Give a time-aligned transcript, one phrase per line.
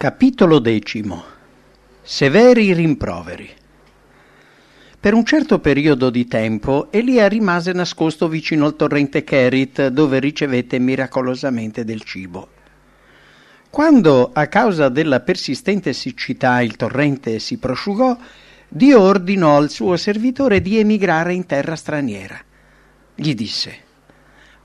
[0.00, 1.22] Capitolo decimo.
[2.00, 3.50] Severi rimproveri.
[4.98, 10.78] Per un certo periodo di tempo Elia rimase nascosto vicino al torrente Kerit, dove ricevette
[10.78, 12.48] miracolosamente del cibo.
[13.68, 18.16] Quando, a causa della persistente siccità, il torrente si prosciugò,
[18.68, 22.40] Dio ordinò al suo servitore di emigrare in terra straniera.
[23.14, 23.76] Gli disse: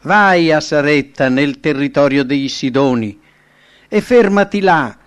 [0.04, 3.20] Vai a Saretta nel territorio dei Sidoni
[3.90, 5.00] e fermati là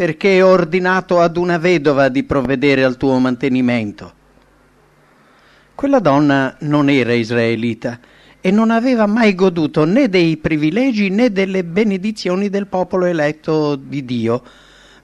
[0.00, 4.14] perché è ordinato ad una vedova di provvedere al tuo mantenimento.
[5.74, 8.00] Quella donna non era israelita
[8.40, 14.02] e non aveva mai goduto né dei privilegi né delle benedizioni del popolo eletto di
[14.06, 14.42] Dio,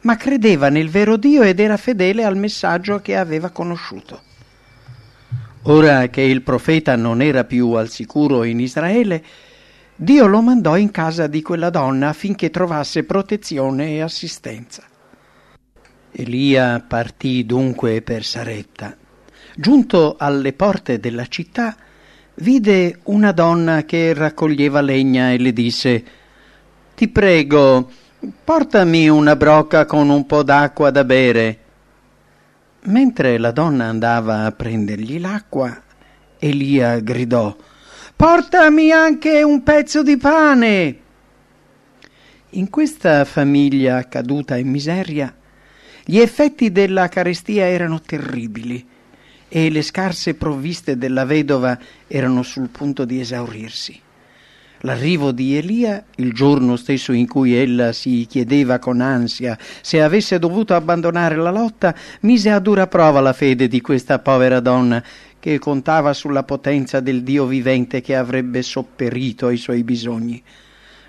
[0.00, 4.22] ma credeva nel vero Dio ed era fedele al messaggio che aveva conosciuto.
[5.64, 9.22] Ora che il profeta non era più al sicuro in Israele,
[9.98, 14.82] Dio lo mandò in casa di quella donna affinché trovasse protezione e assistenza.
[16.12, 18.94] Elia partì dunque per Saretta.
[19.56, 21.75] Giunto alle porte della città,
[22.34, 26.05] vide una donna che raccoglieva legna e le disse
[26.94, 27.91] Ti prego,
[28.44, 31.58] portami una brocca con un po' d'acqua da bere.
[32.83, 35.75] Mentre la donna andava a prendergli l'acqua,
[36.38, 37.56] Elia gridò
[38.17, 40.97] Portami anche un pezzo di pane.
[42.53, 45.36] In questa famiglia caduta in miseria,
[46.03, 48.83] gli effetti della carestia erano terribili
[49.47, 54.00] e le scarse provviste della vedova erano sul punto di esaurirsi.
[54.81, 60.39] L'arrivo di Elia, il giorno stesso in cui ella si chiedeva con ansia se avesse
[60.39, 65.03] dovuto abbandonare la lotta, mise a dura prova la fede di questa povera donna
[65.47, 70.42] che contava sulla potenza del Dio vivente che avrebbe sopperito ai suoi bisogni.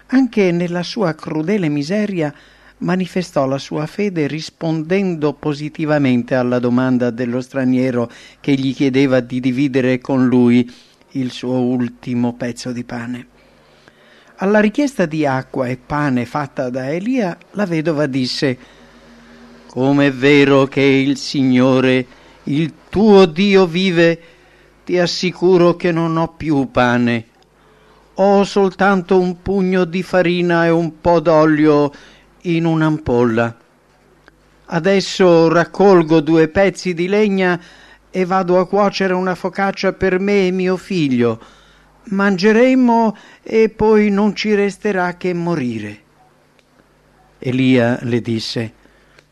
[0.10, 2.32] Anche nella sua crudele miseria
[2.80, 9.98] manifestò la sua fede rispondendo positivamente alla domanda dello straniero che gli chiedeva di dividere
[9.98, 10.72] con lui
[11.14, 13.28] il suo ultimo pezzo di pane.
[14.36, 18.56] Alla richiesta di acqua e pane fatta da Elia, la vedova disse
[19.66, 22.17] Come è vero che il Signore
[22.48, 24.20] il tuo Dio vive,
[24.86, 27.26] ti assicuro che non ho più pane.
[28.16, 31.92] Ho soltanto un pugno di farina e un po' d'olio
[32.42, 33.56] in un'ampolla.
[34.66, 37.60] Adesso raccolgo due pezzi di legna
[38.10, 41.40] e vado a cuocere una focaccia per me e mio figlio.
[42.04, 46.02] Mangeremo e poi non ci resterà che morire.
[47.40, 48.74] Elia le disse,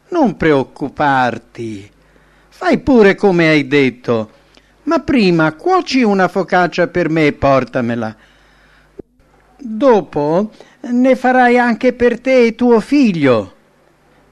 [0.10, 1.92] Non preoccuparti,
[2.58, 4.30] Fai pure come hai detto,
[4.84, 8.16] ma prima cuoci una focaccia per me e portamela.
[9.58, 13.54] Dopo ne farai anche per te e tuo figlio.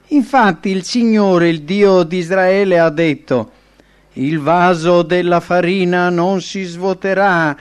[0.08, 3.52] Infatti il Signore, il Dio di Israele, ha detto,
[4.14, 7.54] il vaso della farina non si svuoterà,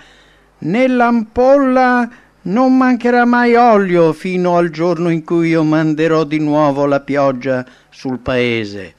[0.60, 2.10] nell'ampolla
[2.44, 7.66] non mancherà mai olio fino al giorno in cui io manderò di nuovo la pioggia
[7.90, 8.96] sul paese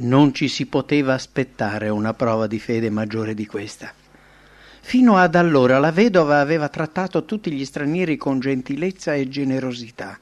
[0.00, 3.92] non ci si poteva aspettare una prova di fede maggiore di questa.
[4.82, 10.18] Fino ad allora la vedova aveva trattato tutti gli stranieri con gentilezza e generosità.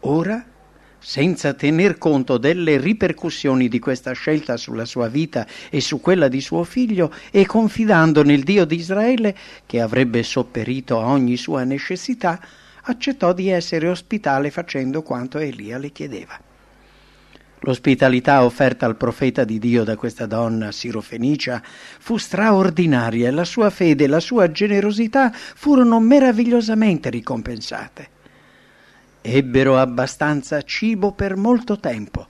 [0.00, 0.44] Ora,
[0.98, 6.40] senza tener conto delle ripercussioni di questa scelta sulla sua vita e su quella di
[6.40, 12.40] suo figlio, e confidando nel Dio di Israele, che avrebbe sopperito a ogni sua necessità,
[12.82, 16.47] accettò di essere ospitale facendo quanto Elia le chiedeva.
[17.60, 23.70] L'ospitalità offerta al profeta di Dio da questa donna sirofenicia fu straordinaria e la sua
[23.70, 28.08] fede e la sua generosità furono meravigliosamente ricompensate.
[29.20, 32.28] Ebbero abbastanza cibo per molto tempo.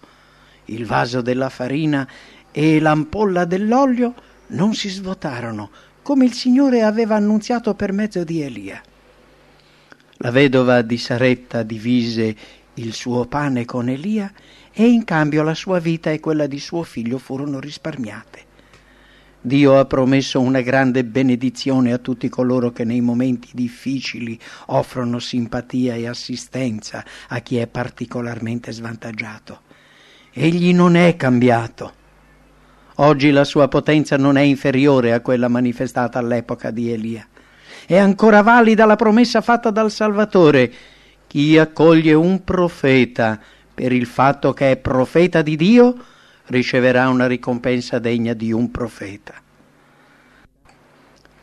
[0.66, 2.08] Il vaso della farina
[2.50, 4.14] e l'ampolla dell'olio
[4.48, 5.70] non si svuotarono,
[6.02, 8.80] come il Signore aveva annunziato per mezzo di Elia.
[10.20, 12.34] La vedova di Saretta divise
[12.74, 14.32] il suo pane con Elia
[14.80, 18.44] e in cambio la sua vita e quella di suo figlio furono risparmiate.
[19.40, 25.96] Dio ha promesso una grande benedizione a tutti coloro che nei momenti difficili offrono simpatia
[25.96, 29.62] e assistenza a chi è particolarmente svantaggiato.
[30.32, 31.92] Egli non è cambiato.
[33.00, 37.26] Oggi la sua potenza non è inferiore a quella manifestata all'epoca di Elia.
[37.84, 40.72] È ancora valida la promessa fatta dal Salvatore
[41.28, 43.38] chi accoglie un profeta
[43.78, 45.94] per il fatto che è profeta di Dio
[46.46, 49.34] riceverà una ricompensa degna di un profeta.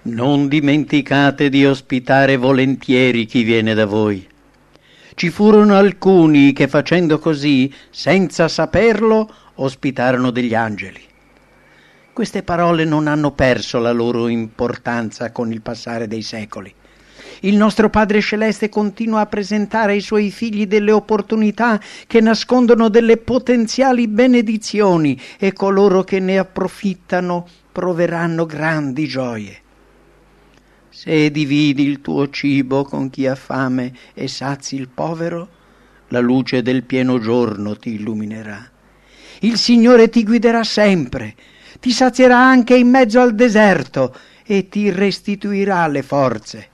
[0.02, 4.28] Non dimenticate di ospitare volentieri chi viene da voi.
[5.14, 11.02] Ci furono alcuni che facendo così, senza saperlo, ospitarono degli angeli.
[12.12, 16.74] Queste parole non hanno perso la loro importanza con il passare dei secoli.
[17.42, 23.18] Il nostro Padre Celeste continua a presentare ai suoi figli delle opportunità che nascondono delle
[23.18, 29.62] potenziali benedizioni e coloro che ne approfittano proveranno grandi gioie.
[30.90, 35.50] Se dividi il tuo cibo con chi ha fame e sazi il povero,
[36.10, 38.70] la luce del pieno giorno ti illuminerà.
[39.42, 41.36] Il Signore ti guiderà sempre,
[41.82, 44.16] ti sazierà anche in mezzo al deserto
[44.46, 46.70] e ti restituirà le forze.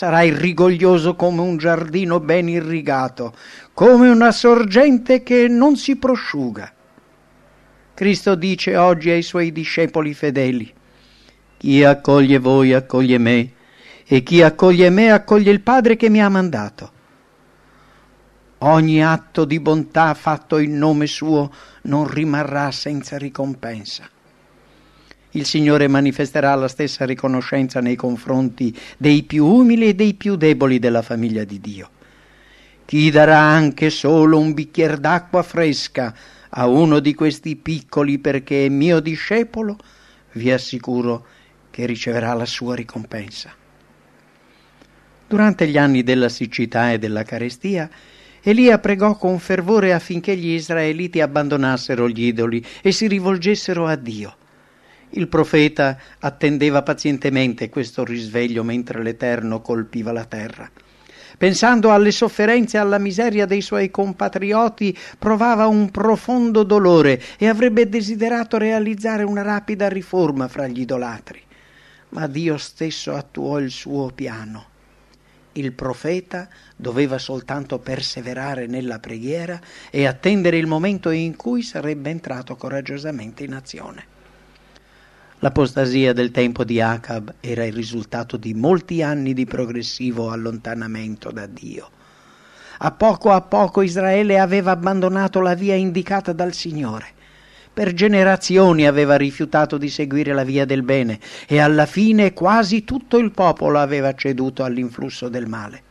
[0.00, 3.34] Sarai rigoglioso come un giardino ben irrigato,
[3.74, 6.72] come una sorgente che non si prosciuga.
[7.92, 10.72] Cristo dice oggi ai suoi discepoli fedeli,
[11.58, 13.52] chi accoglie voi accoglie me,
[14.06, 16.92] e chi accoglie me accoglie il Padre che mi ha mandato.
[18.60, 21.52] Ogni atto di bontà fatto in nome suo
[21.82, 24.08] non rimarrà senza ricompensa.
[25.32, 30.80] Il Signore manifesterà la stessa riconoscenza nei confronti dei più umili e dei più deboli
[30.80, 31.90] della famiglia di Dio.
[32.84, 36.12] Chi darà anche solo un bicchiere d'acqua fresca
[36.48, 39.78] a uno di questi piccoli perché è mio discepolo,
[40.32, 41.24] vi assicuro
[41.70, 43.54] che riceverà la sua ricompensa.
[45.28, 47.88] Durante gli anni della siccità e della carestia,
[48.42, 54.34] Elia pregò con fervore affinché gli israeliti abbandonassero gli idoli e si rivolgessero a Dio.
[55.10, 60.70] Il profeta attendeva pazientemente questo risveglio mentre l'Eterno colpiva la terra.
[61.36, 67.88] Pensando alle sofferenze e alla miseria dei suoi compatrioti, provava un profondo dolore e avrebbe
[67.88, 71.48] desiderato realizzare una rapida riforma fra gli idolatri
[72.10, 74.68] ma Dio stesso attuò il suo piano.
[75.52, 79.60] Il profeta doveva soltanto perseverare nella preghiera
[79.90, 84.09] e attendere il momento in cui sarebbe entrato coraggiosamente in azione.
[85.40, 91.46] L'apostasia del tempo di Acab era il risultato di molti anni di progressivo allontanamento da
[91.46, 91.90] Dio.
[92.78, 97.18] A poco a poco Israele aveva abbandonato la via indicata dal Signore
[97.72, 103.16] per generazioni aveva rifiutato di seguire la via del bene e alla fine quasi tutto
[103.16, 105.84] il popolo aveva ceduto all'influsso del male.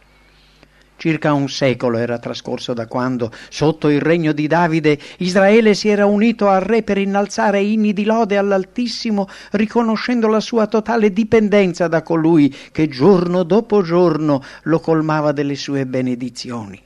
[1.00, 6.06] Circa un secolo era trascorso da quando, sotto il regno di Davide, Israele si era
[6.06, 12.04] unito al re per innalzare inni di lode all'Altissimo, riconoscendo la sua totale dipendenza da
[12.04, 16.78] colui che giorno dopo giorno lo colmava delle sue benedizioni.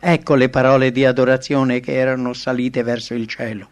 [0.00, 3.68] Ecco le parole di adorazione che erano salite verso il cielo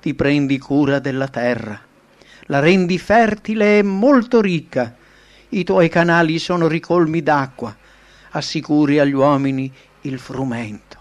[0.00, 1.78] ti prendi cura della terra,
[2.46, 4.94] la rendi fertile e molto ricca,
[5.50, 7.76] i tuoi canali sono ricolmi d'acqua,
[8.30, 9.72] assicuri agli uomini
[10.02, 10.98] il frumento.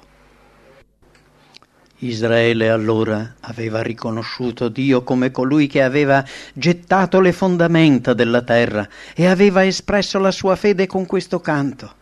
[2.02, 6.24] Israele allora aveva riconosciuto Dio come colui che aveva
[6.54, 11.94] gettato le fondamenta della terra e aveva espresso la sua fede con questo canto.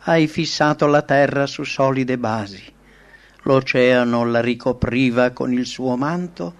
[0.00, 2.74] Hai fissato la terra su solide basi
[3.46, 6.54] l'oceano la ricopriva con il suo manto,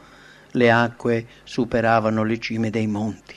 [0.53, 3.35] le acque superavano le cime dei monti.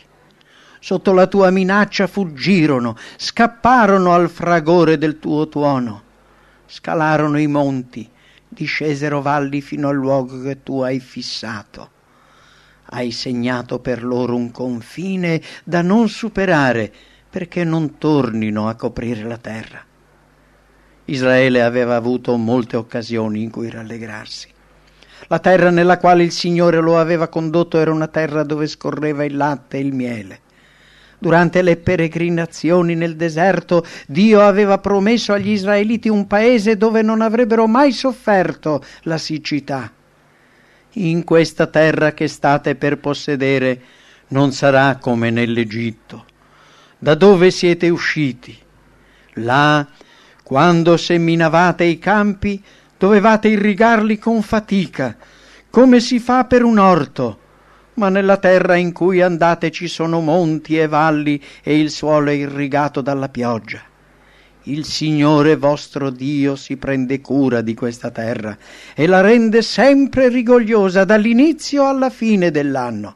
[0.79, 6.03] Sotto la tua minaccia fuggirono, scapparono al fragore del tuo tuono,
[6.65, 8.09] scalarono i monti,
[8.47, 11.97] discesero valli fino al luogo che tu hai fissato.
[12.91, 16.91] Hai segnato per loro un confine da non superare,
[17.29, 19.83] perché non tornino a coprire la terra.
[21.05, 24.47] Israele aveva avuto molte occasioni in cui rallegrarsi.
[25.27, 29.35] La terra nella quale il Signore lo aveva condotto era una terra dove scorreva il
[29.35, 30.39] latte e il miele.
[31.21, 37.67] Durante le peregrinazioni nel deserto Dio aveva promesso agli israeliti un paese dove non avrebbero
[37.67, 39.91] mai sofferto la siccità.
[40.93, 43.81] In questa terra che state per possedere
[44.29, 46.25] non sarà come nell'Egitto,
[46.97, 48.57] da dove siete usciti.
[49.33, 49.85] Là
[50.49, 52.59] quando seminavate i campi,
[52.97, 55.15] dovevate irrigarli con fatica,
[55.69, 57.39] come si fa per un orto,
[57.99, 62.33] ma nella terra in cui andate ci sono monti e valli e il suolo è
[62.33, 63.81] irrigato dalla pioggia.
[64.63, 68.57] Il Signore vostro Dio si prende cura di questa terra
[68.95, 73.15] e la rende sempre rigogliosa dall'inizio alla fine dell'anno.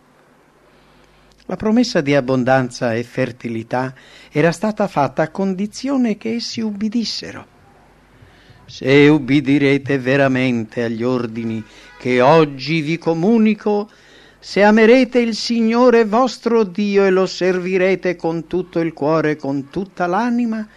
[1.46, 3.94] La promessa di abbondanza e fertilità
[4.32, 7.48] era stata fatta a condizione che essi ubbidissero.
[8.66, 11.64] Se ubbidirete veramente agli ordini
[12.00, 13.90] che oggi vi comunico,
[14.46, 19.70] se amerete il Signore vostro Dio e lo servirete con tutto il cuore e con
[19.70, 20.68] tutta l'anima,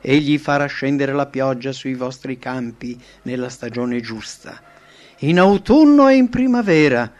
[0.00, 4.58] Egli farà scendere la pioggia sui vostri campi nella stagione giusta,
[5.18, 7.12] in autunno e in primavera,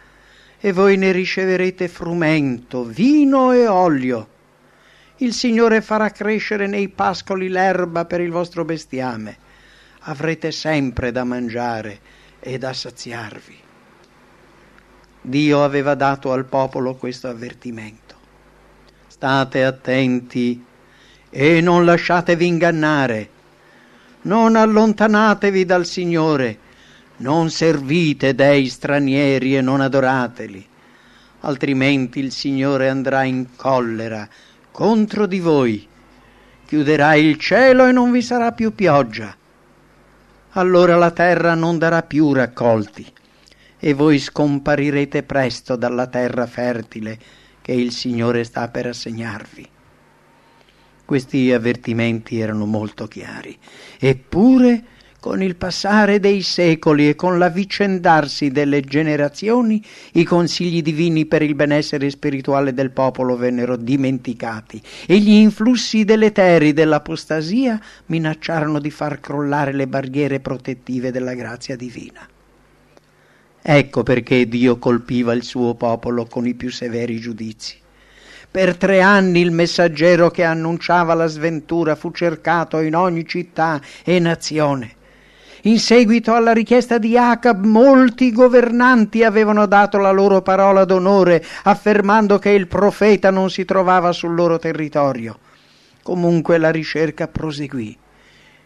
[0.59, 4.27] e voi ne riceverete frumento, vino e olio.
[5.17, 9.37] Il Signore farà crescere nei pascoli l'erba per il vostro bestiame.
[9.99, 11.99] Avrete sempre da mangiare
[12.39, 13.69] e da saziarvi.
[15.23, 18.15] Dio aveva dato al popolo questo avvertimento.
[19.05, 20.65] State attenti
[21.29, 23.29] e non lasciatevi ingannare.
[24.23, 26.57] Non allontanatevi dal Signore,
[27.17, 30.67] non servite dei stranieri e non adorateli,
[31.41, 34.27] altrimenti il Signore andrà in collera
[34.71, 35.87] contro di voi,
[36.65, 39.35] chiuderà il cielo e non vi sarà più pioggia.
[40.53, 43.19] Allora la terra non darà più raccolti
[43.83, 47.17] e voi scomparirete presto dalla terra fertile
[47.61, 49.67] che il Signore sta per assegnarvi.
[51.03, 53.57] Questi avvertimenti erano molto chiari,
[53.99, 54.83] eppure
[55.19, 59.83] con il passare dei secoli e con l'avvicendarsi delle generazioni,
[60.13, 66.73] i consigli divini per il benessere spirituale del popolo vennero dimenticati e gli influssi deleteri
[66.73, 72.27] dell'apostasia minacciarono di far crollare le barriere protettive della grazia divina.
[73.63, 77.77] Ecco perché Dio colpiva il suo popolo con i più severi giudizi.
[78.49, 84.19] Per tre anni il messaggero che annunciava la sventura fu cercato in ogni città e
[84.19, 84.95] nazione.
[85.65, 92.39] In seguito alla richiesta di Acab, molti governanti avevano dato la loro parola d'onore, affermando
[92.39, 95.37] che il profeta non si trovava sul loro territorio.
[96.01, 97.95] Comunque la ricerca proseguì.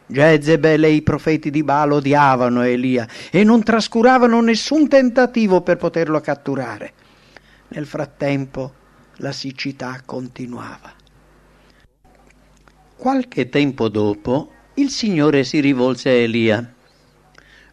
[0.07, 6.21] Jezebel e i profeti di Baal odiavano Elia e non trascuravano nessun tentativo per poterlo
[6.21, 6.93] catturare.
[7.69, 8.74] Nel frattempo
[9.17, 10.93] la siccità continuava.
[12.95, 16.74] Qualche tempo dopo il Signore si rivolse a Elia.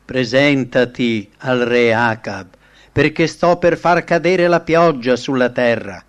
[0.04, 2.48] Presentati al re Acab,
[2.90, 6.02] perché sto per far cadere la pioggia sulla terra.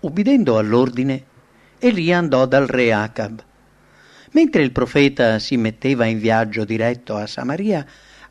[0.00, 1.24] Ubbidendo all'ordine,
[1.78, 3.44] Elia andò dal re Acab.
[4.32, 7.84] Mentre il profeta si metteva in viaggio diretto a Samaria,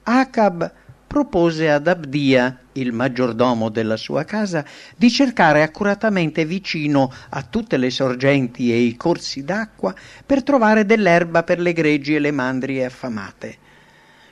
[0.03, 0.73] Acab
[1.05, 4.65] propose ad Abdia, il maggiordomo della sua casa,
[4.95, 9.93] di cercare accuratamente vicino a tutte le sorgenti e i corsi d'acqua
[10.25, 13.57] per trovare dell'erba per le greggi e le mandrie affamate.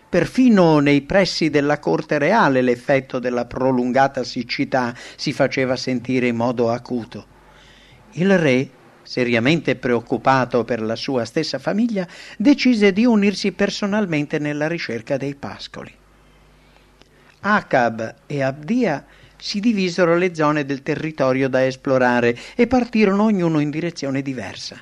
[0.09, 6.71] Perfino nei pressi della corte reale l'effetto della prolungata siccità si faceva sentire in modo
[6.71, 7.27] acuto.
[8.13, 8.69] Il re,
[9.09, 15.91] seriamente preoccupato per la sua stessa famiglia, decise di unirsi personalmente nella ricerca dei pascoli.
[17.39, 19.03] Acab e Abdia
[19.35, 24.77] si divisero le zone del territorio da esplorare e partirono ognuno in direzione diversa.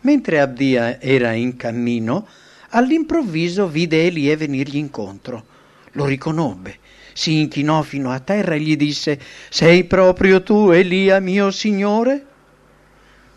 [0.00, 2.26] Mentre Abdia era in cammino,
[2.70, 5.44] all'improvviso vide Elie venirgli incontro.
[5.92, 6.78] Lo riconobbe,
[7.12, 9.20] si inchinò fino a terra e gli disse
[9.50, 12.28] Sei proprio tu, Elia, mio signore?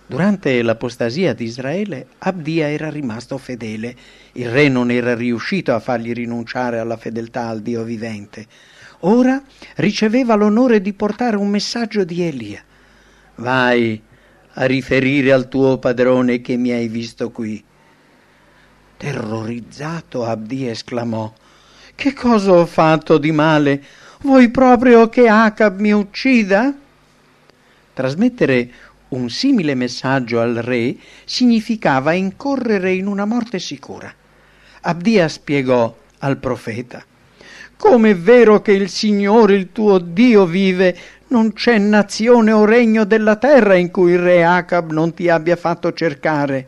[0.10, 3.94] Durante l'apostasia di Israele, Abdia era rimasto fedele.
[4.34, 8.48] Il re non era riuscito a fargli rinunciare alla fedeltà al Dio vivente.
[9.02, 9.44] Ora
[9.76, 12.64] riceveva l'onore di portare un messaggio di Elia.
[13.36, 14.02] Vai
[14.54, 17.62] a riferire al tuo padrone che mi hai visto qui.
[18.96, 21.34] Terrorizzato, Abdia esclamò:
[21.94, 23.84] Che cosa ho fatto di male?
[24.22, 26.74] Vuoi proprio che Acab mi uccida?
[27.94, 28.72] Trasmettere
[29.10, 30.96] un simile messaggio al re
[31.26, 34.14] significava incorrere in una morte sicura.
[34.82, 37.04] Abdia spiegò al profeta
[37.78, 40.98] come è vero che il Signore il tuo Dio vive,
[41.28, 45.56] non c'è nazione o regno della terra in cui il re Acab non ti abbia
[45.56, 46.68] fatto cercare.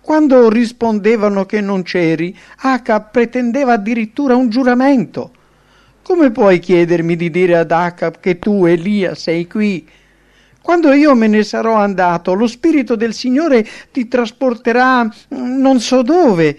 [0.00, 5.32] Quando rispondevano che non c'eri, Acab pretendeva addirittura un giuramento.
[6.02, 9.84] Come puoi chiedermi di dire ad Acab che tu, Elia, sei qui?
[10.66, 15.08] Quando io me ne sarò andato, lo Spirito del Signore ti trasporterà mm,
[15.60, 16.58] non so dove.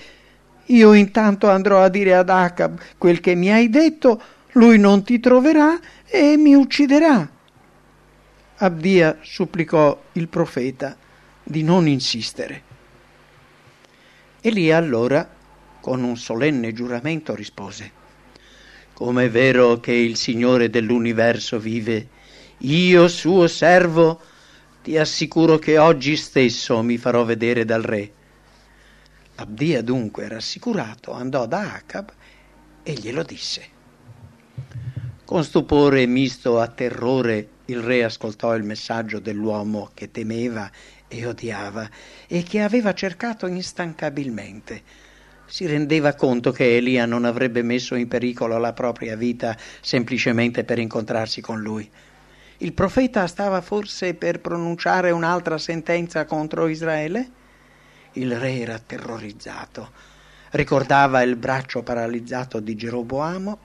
[0.67, 4.21] Io intanto andrò a dire ad Acab quel che mi hai detto,
[4.53, 7.29] lui non ti troverà e mi ucciderà.
[8.59, 10.95] Abdia supplicò il profeta
[11.43, 12.61] di non insistere.
[14.39, 15.29] Elia allora,
[15.81, 17.91] con un solenne giuramento, rispose
[18.93, 22.07] Come è vero che il Signore dell'universo vive,
[22.59, 24.19] io, suo servo,
[24.81, 28.11] ti assicuro che oggi stesso mi farò vedere dal re.
[29.35, 32.11] Abdia dunque, rassicurato, andò da Acab
[32.81, 33.75] e glielo disse.
[35.23, 40.71] Con stupore misto a terrore il re ascoltò il messaggio dell'uomo che temeva
[41.07, 41.87] e odiava
[42.25, 44.81] e che aveva cercato instancabilmente.
[45.45, 50.79] Si rendeva conto che Elia non avrebbe messo in pericolo la propria vita semplicemente per
[50.79, 51.89] incontrarsi con lui.
[52.59, 57.29] Il profeta stava forse per pronunciare un'altra sentenza contro Israele?
[58.13, 59.91] Il re era terrorizzato.
[60.51, 63.59] Ricordava il braccio paralizzato di Geroboamo.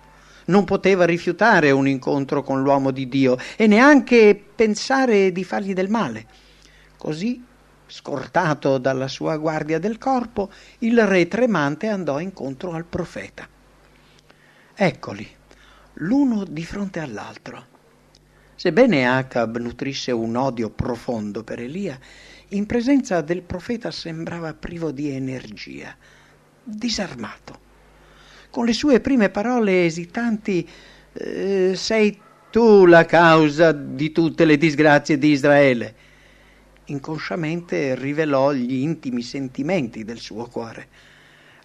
[0.44, 5.88] Non poteva rifiutare un incontro con l'uomo di Dio e neanche pensare di fargli del
[5.88, 6.26] male.
[6.99, 7.42] Così,
[7.87, 13.49] scortato dalla sua guardia del corpo, il re tremante andò incontro al profeta.
[14.75, 15.26] Eccoli,
[15.94, 17.72] l'uno di fronte all'altro.
[18.62, 21.99] Sebbene Acab nutrisse un odio profondo per Elia,
[22.50, 25.97] in presenza del profeta sembrava privo di energia,
[26.62, 27.59] disarmato.
[28.50, 30.64] Con le sue prime parole esitanti,
[31.12, 32.16] eh, sei
[32.52, 35.95] tu la causa di tutte le disgrazie di Israele
[36.85, 40.87] inconsciamente rivelò gli intimi sentimenti del suo cuore.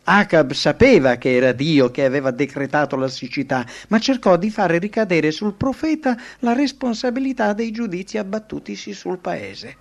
[0.10, 5.32] Acab sapeva che era Dio che aveva decretato la siccità, ma cercò di fare ricadere
[5.32, 9.76] sul profeta la responsabilità dei giudizi abbattutisi sul paese.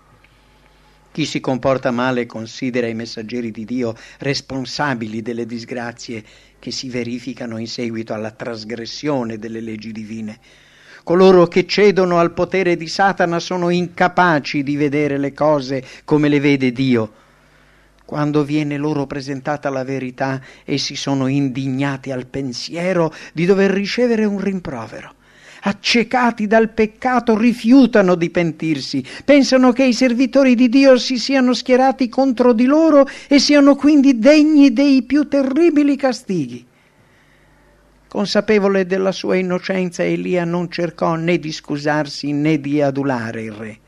[1.12, 6.24] Chi si comporta male considera i messaggeri di Dio responsabili delle disgrazie
[6.58, 10.40] che si verificano in seguito alla trasgressione delle leggi divine.
[11.04, 16.40] Coloro che cedono al potere di Satana sono incapaci di vedere le cose come le
[16.40, 17.12] vede Dio.
[18.06, 24.38] Quando viene loro presentata la verità, essi sono indignati al pensiero di dover ricevere un
[24.38, 25.14] rimprovero.
[25.62, 32.08] Accecati dal peccato rifiutano di pentirsi, pensano che i servitori di Dio si siano schierati
[32.08, 36.64] contro di loro e siano quindi degni dei più terribili castighi.
[38.06, 43.78] Consapevole della sua innocenza, Elia non cercò né di scusarsi né di adulare il re.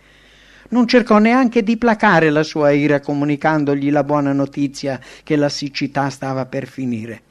[0.71, 6.11] Non cercò neanche di placare la sua ira comunicandogli la buona notizia che la siccità
[6.11, 7.23] stava per finire.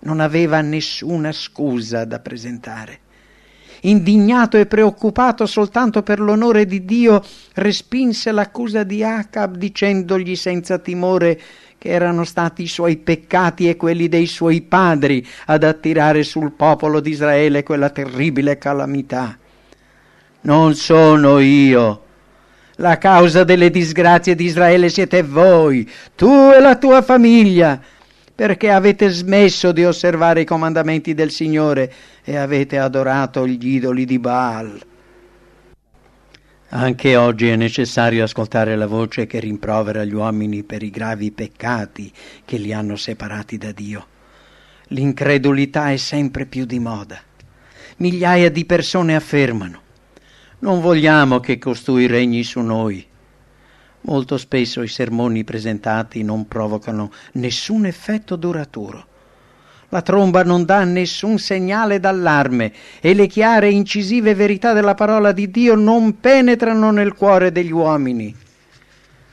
[0.00, 2.98] Non aveva nessuna scusa da presentare.
[3.82, 11.40] Indignato e preoccupato soltanto per l'onore di Dio, respinse l'accusa di Acab dicendogli senza timore
[11.78, 17.00] che erano stati i suoi peccati e quelli dei suoi padri ad attirare sul popolo
[17.00, 19.38] di Israele quella terribile calamità.
[20.42, 22.08] Non sono io.
[22.80, 27.78] La causa delle disgrazie di Israele siete voi, tu e la tua famiglia,
[28.34, 31.92] perché avete smesso di osservare i comandamenti del Signore
[32.24, 34.80] e avete adorato gli idoli di Baal.
[36.70, 42.10] Anche oggi è necessario ascoltare la voce che rimprovera gli uomini per i gravi peccati
[42.46, 44.06] che li hanno separati da Dio.
[44.86, 47.20] L'incredulità è sempre più di moda.
[47.98, 49.88] Migliaia di persone affermano
[50.60, 53.06] non vogliamo che costui regni su noi.
[54.02, 59.06] Molto spesso i sermoni presentati non provocano nessun effetto duraturo.
[59.88, 65.32] La tromba non dà nessun segnale d'allarme e le chiare e incisive verità della parola
[65.32, 68.34] di Dio non penetrano nel cuore degli uomini.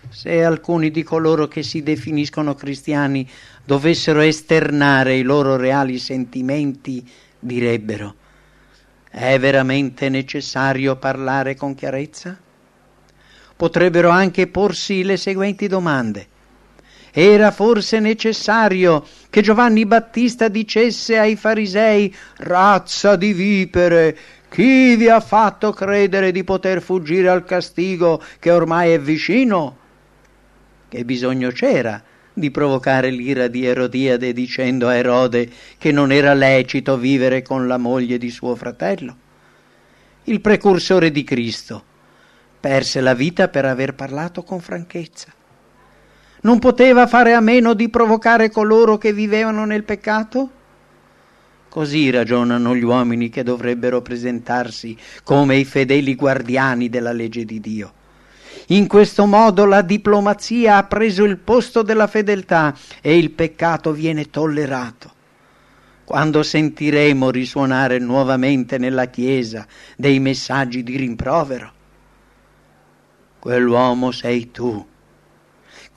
[0.09, 3.27] Se alcuni di coloro che si definiscono cristiani
[3.63, 7.07] dovessero esternare i loro reali sentimenti,
[7.39, 8.15] direbbero
[9.17, 12.37] è veramente necessario parlare con chiarezza?
[13.55, 16.27] Potrebbero anche porsi le seguenti domande.
[17.11, 24.15] Era forse necessario che Giovanni Battista dicesse ai farisei razza di vipere,
[24.49, 29.77] chi vi ha fatto credere di poter fuggire al castigo che ormai è vicino?
[30.87, 32.03] Che bisogno c'era
[32.37, 37.77] di provocare l'ira di Erodiade dicendo a Erode che non era lecito vivere con la
[37.77, 39.17] moglie di suo fratello?
[40.25, 41.83] Il precursore di Cristo
[42.59, 45.33] perse la vita per aver parlato con franchezza
[46.41, 50.51] non poteva fare a meno di provocare coloro che vivevano nel peccato?
[51.69, 57.93] Così ragionano gli uomini che dovrebbero presentarsi come i fedeli guardiani della legge di Dio.
[58.67, 64.29] In questo modo la diplomazia ha preso il posto della fedeltà e il peccato viene
[64.29, 65.13] tollerato.
[66.03, 71.71] Quando sentiremo risuonare nuovamente nella Chiesa dei messaggi di rimprovero?
[73.39, 74.85] Quell'uomo sei tu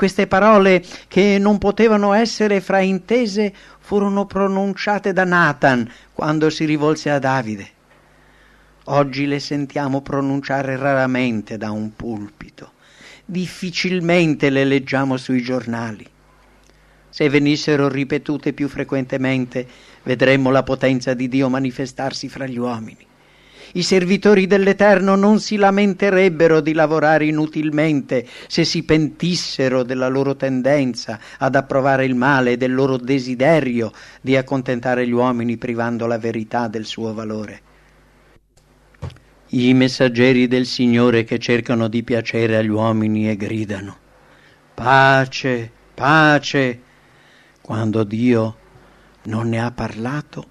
[0.01, 7.19] queste parole che non potevano essere fraintese furono pronunciate da Nathan quando si rivolse a
[7.19, 7.80] Davide.
[8.85, 12.73] Oggi le sentiamo pronunciare raramente da un pulpito,
[13.27, 16.07] difficilmente le leggiamo sui giornali.
[17.11, 19.67] Se venissero ripetute più frequentemente,
[20.05, 23.07] vedremmo la potenza di Dio manifestarsi fra gli uomini.
[23.75, 31.21] I servitori dell'Eterno non si lamenterebbero di lavorare inutilmente se si pentissero della loro tendenza
[31.39, 36.67] ad approvare il male e del loro desiderio di accontentare gli uomini privando la verità
[36.67, 37.69] del suo valore.
[39.53, 43.97] I messaggeri del Signore che cercano di piacere agli uomini e gridano
[44.81, 46.81] pace, pace,
[47.61, 48.57] quando Dio
[49.25, 50.47] non ne ha parlato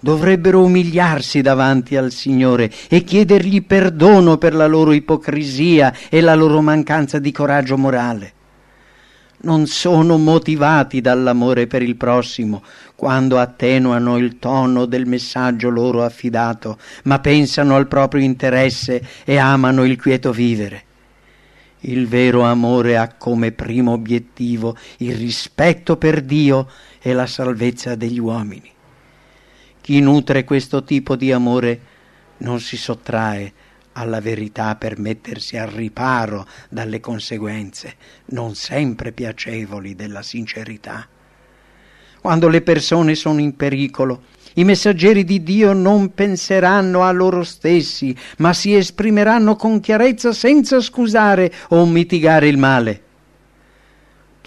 [0.00, 6.60] dovrebbero umiliarsi davanti al Signore e chiedergli perdono per la loro ipocrisia e la loro
[6.60, 8.32] mancanza di coraggio morale.
[9.42, 12.62] Non sono motivati dall'amore per il prossimo
[12.94, 19.84] quando attenuano il tono del messaggio loro affidato, ma pensano al proprio interesse e amano
[19.84, 20.84] il quieto vivere.
[21.80, 26.68] Il vero amore ha come primo obiettivo il rispetto per Dio
[27.00, 28.70] e la salvezza degli uomini.
[29.80, 31.80] Chi nutre questo tipo di amore
[32.38, 33.52] non si sottrae
[33.92, 37.94] alla verità per mettersi al riparo dalle conseguenze,
[38.26, 41.06] non sempre piacevoli, della sincerità.
[42.20, 44.22] Quando le persone sono in pericolo,
[44.54, 50.80] i messaggeri di Dio non penseranno a loro stessi, ma si esprimeranno con chiarezza senza
[50.80, 53.02] scusare o mitigare il male.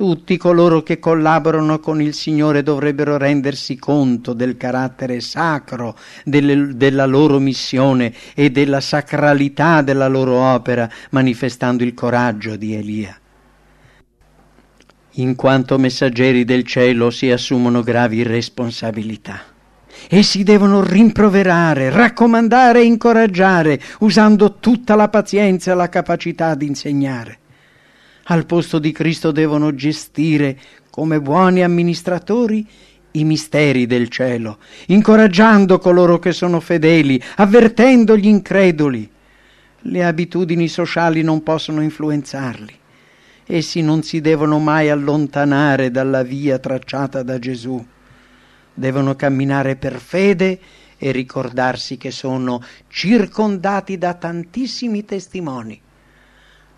[0.03, 7.05] Tutti coloro che collaborano con il Signore dovrebbero rendersi conto del carattere sacro delle, della
[7.05, 13.17] loro missione e della sacralità della loro opera, manifestando il coraggio di Elia.
[15.11, 19.39] In quanto messaggeri del cielo si assumono gravi responsabilità.
[20.09, 27.37] Essi devono rimproverare, raccomandare e incoraggiare, usando tutta la pazienza e la capacità di insegnare
[28.25, 30.57] al posto di Cristo devono gestire
[30.89, 32.65] come buoni amministratori
[33.11, 39.09] i misteri del cielo, incoraggiando coloro che sono fedeli, avvertendo gli increduli.
[39.85, 42.73] Le abitudini sociali non possono influenzarli.
[43.45, 47.85] Essi non si devono mai allontanare dalla via tracciata da Gesù.
[48.73, 50.59] Devono camminare per fede
[50.97, 55.81] e ricordarsi che sono circondati da tantissimi testimoni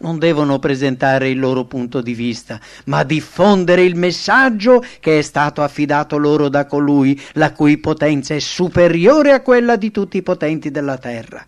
[0.05, 5.63] non devono presentare il loro punto di vista, ma diffondere il messaggio che è stato
[5.63, 10.69] affidato loro da colui la cui potenza è superiore a quella di tutti i potenti
[10.69, 11.43] della terra.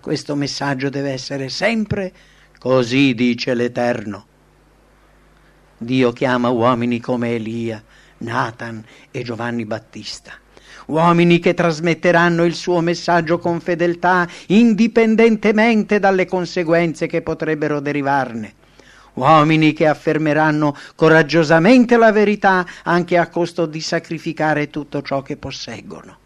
[0.00, 2.12] Questo messaggio deve essere sempre
[2.58, 4.26] così, dice l'Eterno.
[5.78, 7.82] Dio chiama uomini come Elia,
[8.18, 10.32] Nathan e Giovanni Battista
[10.88, 18.54] uomini che trasmetteranno il suo messaggio con fedeltà indipendentemente dalle conseguenze che potrebbero derivarne.
[19.14, 26.16] Uomini che affermeranno coraggiosamente la verità anche a costo di sacrificare tutto ciò che posseggono.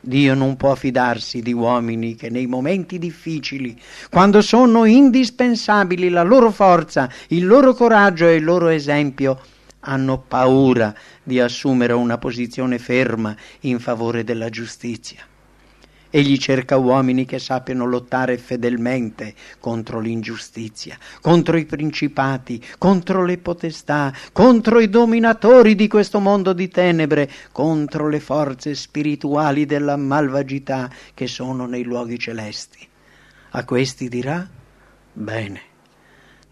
[0.00, 3.78] Dio non può fidarsi di uomini che nei momenti difficili,
[4.10, 9.40] quando sono indispensabili la loro forza, il loro coraggio e il loro esempio,
[9.84, 15.26] hanno paura di assumere una posizione ferma in favore della giustizia.
[16.14, 24.12] Egli cerca uomini che sappiano lottare fedelmente contro l'ingiustizia, contro i principati, contro le potestà,
[24.32, 31.26] contro i dominatori di questo mondo di tenebre, contro le forze spirituali della malvagità che
[31.26, 32.86] sono nei luoghi celesti.
[33.50, 34.48] A questi dirà,
[35.12, 35.60] bene,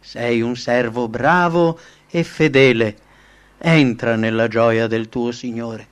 [0.00, 1.78] sei un servo bravo
[2.10, 2.96] e fedele,
[3.64, 5.91] entra nella gioia del tuo Signore.